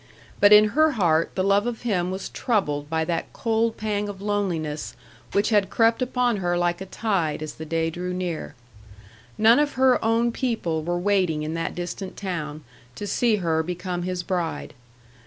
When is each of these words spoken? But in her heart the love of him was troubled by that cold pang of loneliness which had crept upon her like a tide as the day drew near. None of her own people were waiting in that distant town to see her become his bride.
But 0.39 0.51
in 0.51 0.69
her 0.69 0.93
heart 0.93 1.29
the 1.35 1.43
love 1.43 1.67
of 1.67 1.83
him 1.83 2.09
was 2.09 2.29
troubled 2.29 2.89
by 2.89 3.05
that 3.05 3.31
cold 3.33 3.77
pang 3.77 4.09
of 4.09 4.19
loneliness 4.19 4.95
which 5.31 5.49
had 5.51 5.69
crept 5.69 6.01
upon 6.01 6.37
her 6.37 6.57
like 6.57 6.81
a 6.81 6.87
tide 6.87 7.43
as 7.43 7.53
the 7.53 7.67
day 7.67 7.91
drew 7.91 8.11
near. 8.11 8.55
None 9.37 9.59
of 9.59 9.73
her 9.73 10.03
own 10.03 10.31
people 10.31 10.81
were 10.81 10.97
waiting 10.97 11.43
in 11.43 11.53
that 11.53 11.75
distant 11.75 12.17
town 12.17 12.63
to 12.95 13.05
see 13.05 13.35
her 13.35 13.61
become 13.61 14.01
his 14.01 14.23
bride. 14.23 14.73